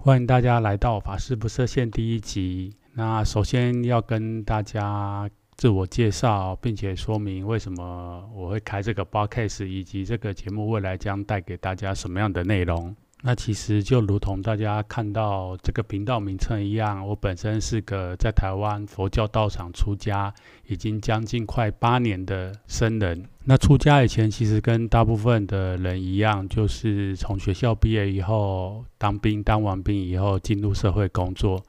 [0.00, 2.72] 欢迎大家来到《法师不设限》第一集。
[2.94, 12.94] 那首先要跟大家自我介绍，并且说明为什么我会开这个 podcast，以及这个节目未来将带给大家什么样的内容。
[13.22, 20.32] 那其实就如同大家看到这个频道名称一样，我本身是个在台湾佛教道场出家，
[20.68, 23.24] 已经将近快八年的僧人。
[23.44, 31.60] 那出家以前，其实跟大部分的人一样，就是从学校毕业以后当兵，当完兵以后进入社会工作。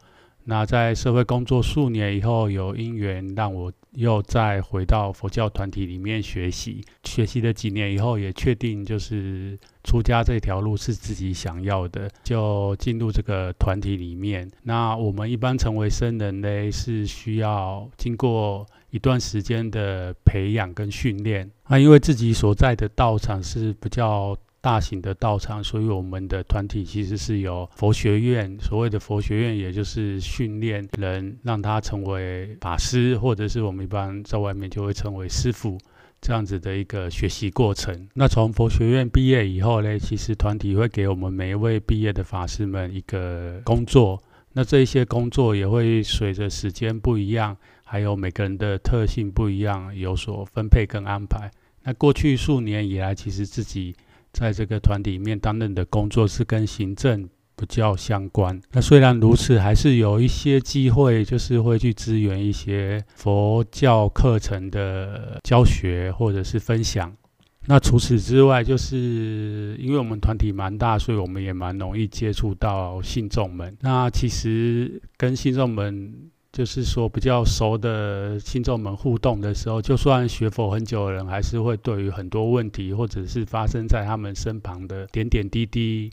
[0.50, 6.84] 那在社会工作数年以后，有因缘让我又再回到佛教团体里面学习。
[7.04, 14.50] 学习了几年以后，也确定就是出家这条路是自己想要的，就进入这个团体里面。
[14.64, 21.48] 那我们一般成为僧人呢，是需要经过一段时间的培养跟训练。
[21.68, 28.58] 那因为自己所在的道场是比较大型的道场，所以我们的团体其实是有佛学院。
[28.60, 35.78] 所谓的佛学院，也就是训练人，让他成为法师，或者是我们一般在外面就会称为师傅
[36.22, 38.10] 这样子的一个学习过程。
[38.14, 44.22] 那从佛学院毕业以后呢，其实团体会给我们每一位毕业的法师们一个工作。
[44.52, 51.50] 那这一些工作也会随着时间不一样，还有每个人的特性不一样，有所分配跟安排。
[51.84, 53.96] 那过去数年以来，其实自己
[54.32, 58.60] 在这个团体里面担任的工作是跟行政比较相关。
[58.72, 67.16] 那虽然如此，还是有一些机会，就是会去支援一些佛教课程的教学或者是分享。
[67.66, 73.78] 那除此之外，就是因为我们团体蛮大，所以我们也蛮容易接触到信众们。
[73.82, 76.14] 那其实跟信众们。
[76.60, 86.12] 就是说，比较熟的听众们互动的时候，就算学佛很久的人，还是会对于很多问题，或者是发生在他们身旁的点点滴滴。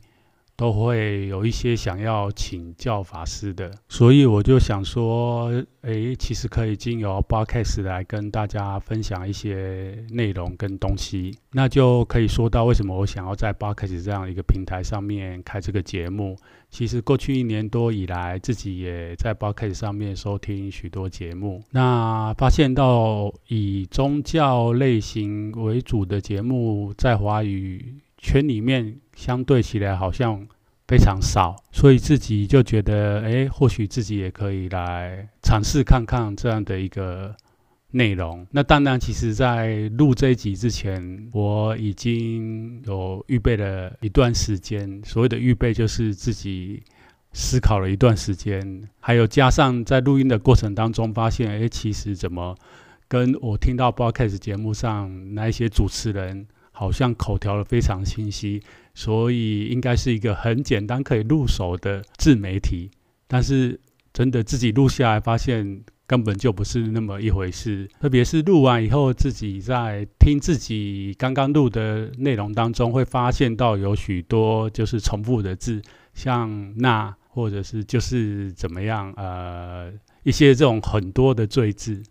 [0.56, 5.52] 都会有一些想要请教法师的，所以我就想说，
[5.82, 16.36] 诶，其实可以经由 Podcast 来跟大家分享一些内容跟东西，那就可以说到为什么我想要在 Podcast 这样一个平台上面开这个节目。
[16.68, 30.44] 其实过去一年多以来，自己也在 Podcast 上面收听许多节目，那发现到以宗教类型为主的节目在华语圈里面相对起来好像
[30.88, 37.36] 非常少，所以自己就觉得，哎，或许自己也可以来尝试看看这样的一个
[37.92, 38.44] 内容。
[38.50, 45.00] 那当然，其实在录这一集之前，我已经有预备了一段时间。
[45.04, 46.82] 所谓的预备，就是自己
[47.32, 52.56] 思考了一段时间，还有加上在录音的过程当中，发现，哎，其实怎么
[53.06, 56.48] 跟我听到 broadcast 节目上那一些主持人。
[56.78, 62.90] 好像口条的非常清晰，所以应该是一个很简单可以入手的自媒体。
[63.26, 63.80] 但是
[64.12, 67.88] 真的自己录下来，发现根本就不是那么一回事。
[67.98, 75.80] 特别是录完以后，自己在听自己刚刚录的内容当中，会发现到有许多就是重复的字，
[76.12, 79.90] 像那或者是就是怎么样，呃，
[80.24, 82.02] 一些这种很多的赘字。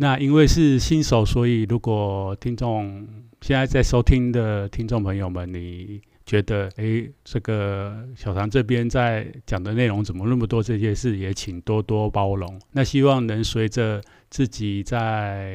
[0.00, 3.06] 那因为是新手，所以如果听众
[3.42, 12.58] 现在在收听的听众朋友们，你觉得诶，这个小唐这边在讲的内容怎么那么多这些事，也请多多包容。
[12.72, 15.52] 那希望能随着自己在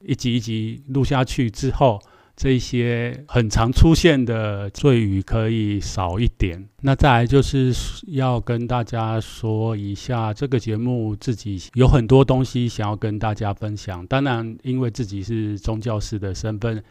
[0.00, 2.00] 一集一集录下去之后。
[2.34, 6.68] 这些很常出现的赘语可以少一点。
[6.80, 7.72] 那再来就是
[8.08, 14.06] 要跟大家说一下，这个节目自己有很多东西想要跟大家分享。
[14.06, 16.82] 当然，因为自己是宗教师的身份，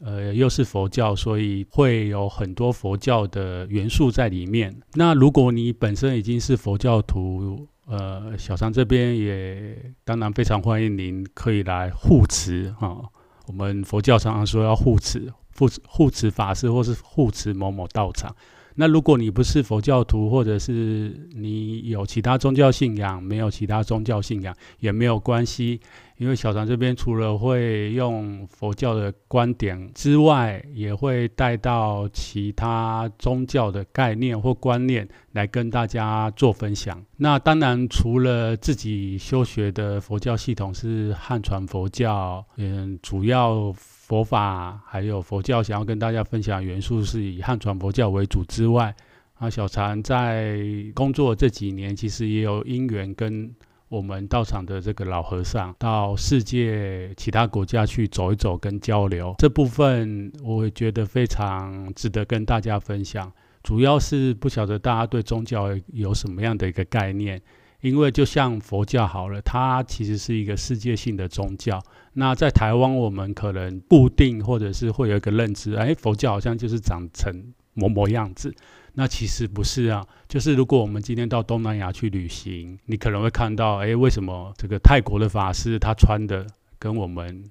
[0.00, 4.74] 呃，又是佛教，所以会有很多佛教的元素在里面。
[4.94, 13.02] 那如果你本身已经是佛教徒，呃，小常这边也当然非常欢迎您可以来护持哈。
[13.48, 18.36] 我们佛教常常说要护持、护持、护持法师，或是护持某某道场。
[18.80, 25.80] 那如果你不是佛教徒，或者是你有其他宗教信仰，没有其他宗教信仰也没有关系，
[26.16, 37.04] 因为小常这边除了会用佛教的观点之外，也会带到其他宗教的概念或观念来跟大家做分享。
[37.16, 43.74] 那当然，除了自己修学的佛教系统是汉传佛教，嗯，主要
[44.08, 48.92] 佛法还有佛教想要跟大家分享元素是以汉传佛教为主之外，
[49.34, 50.58] 啊，小禅在
[50.94, 53.54] 工作这几年，其实也有因缘跟。
[53.90, 63.32] 我们道场的这个老和尚到世界其他国家去走一走跟交流，这部分我会觉得非常值得跟大家分享。
[63.62, 67.40] 主要是不晓得大家对宗教有什么样的一个概念，
[67.80, 71.80] 因为就像佛教好了，它其实是一个世界性的宗教。
[72.14, 78.52] 那在台湾，我们可能固定或者是会有一个认知，哎，佛教好像就是长成某某样子。
[78.94, 86.44] 那其实不是啊，就是如果我们今天到东南亚去旅行，你可能会看到，哎，为什么这个泰国的法师他穿的
[86.80, 87.44] 跟我们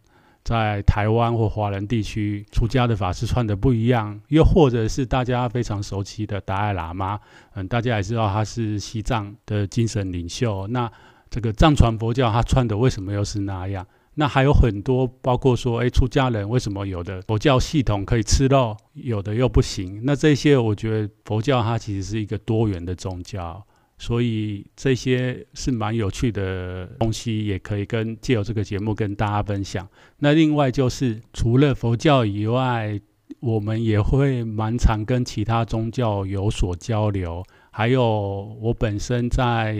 [0.47, 4.17] 在台湾或华人地区出家的法师穿的不一样？
[4.29, 7.19] 又或者是大家非常熟悉的达赖喇嘛，
[7.53, 10.89] 嗯，大家也知道他是西藏的精神领袖，那
[11.29, 13.85] 这个藏传佛教他穿的为什么又是那样？
[14.13, 19.99] 那还有很多，包括说，诶，出家人为什么有的佛教系统可以吃肉，有的又不行？
[20.05, 23.61] 那这些，我觉得佛教它其实是一个多元的宗教，
[23.97, 29.87] 所以这些是蛮有趣的东西，也可以跟借由这个节目跟大家分享。
[30.19, 32.99] 那另外就是，除了佛教以外，
[33.39, 37.43] 我们也会蛮常跟其他宗教有所交流。
[37.71, 39.75] 还有，我本身在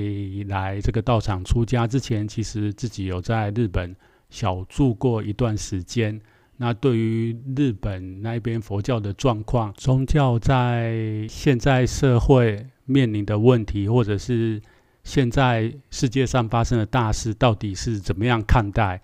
[0.47, 3.95] 来这个道场出家之前，其实自己有在日本。
[4.29, 6.19] 小住过一段时间，
[6.57, 14.61] 那对于日本那边佛教的状况，宗教在现在社会面临的问题，或者是
[15.03, 19.01] 现在世界上发生的大事，到底是怎么样看待？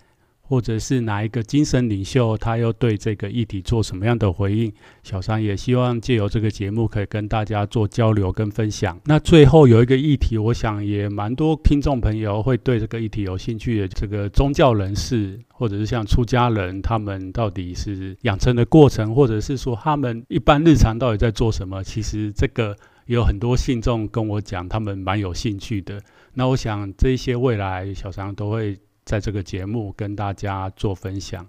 [0.54, 4.72] 或者是哪一个精神领袖，他又对这个议题做什么样的回应？
[5.02, 9.02] 小禅也希望借由这个节目，可以跟大家做交流跟分享。
[9.06, 13.88] 那最后有一个议题，我想也蛮多听众朋友会对这个议题有兴趣的。
[13.88, 21.84] 这个宗教人士，或者是像出家人，他们到底是养成的过程，或者是说他们一般日常到底在做什么？
[21.84, 22.78] 其实这个
[23.08, 26.00] 有很多信众跟我讲，他们蛮有兴趣的。
[26.36, 28.78] 那我想这些未来小禅都会。
[29.06, 31.46] 在这个节目跟大家做分享，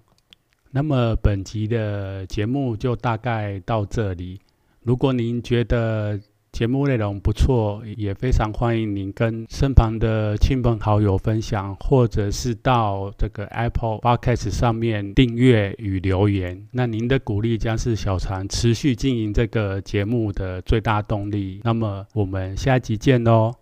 [0.71, 4.39] 那么本集的节目就大概到这里。
[4.83, 6.19] 如果您觉得
[6.51, 16.67] 节目内容不错，也非常欢迎您跟身旁的亲朋好友分享，或者是到这个 Apple Podcast 上面订阅与留言。
[16.71, 21.61] 那您的鼓励将是小常持续经营这个节目的最大动力。
[21.63, 23.55] 那么我们下集见喽！